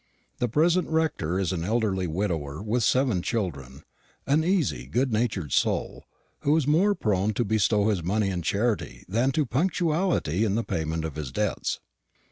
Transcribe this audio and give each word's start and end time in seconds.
The 0.39 0.47
present 0.49 0.87
rector 0.89 1.39
is 1.39 1.53
an 1.53 1.63
elderly 1.63 2.07
widower 2.07 2.59
with 2.63 2.83
seven 2.83 3.21
children; 3.21 3.83
an 4.25 4.43
easy 4.43 4.87
good 4.87 5.13
natured 5.13 5.51
soul, 5.53 6.05
who 6.39 6.57
is 6.57 6.65
more 6.65 6.95
prone 6.95 7.35
to 7.35 7.45
bestow 7.45 7.89
his 7.89 8.01
money 8.01 8.31
in 8.31 8.41
charity 8.41 9.05
than 9.07 9.31
to 9.33 9.45
punctuality 9.45 10.43
in 10.43 10.55
the 10.55 10.63
payment 10.63 11.05
of 11.05 11.17
his 11.17 11.31
debts. 11.31 11.79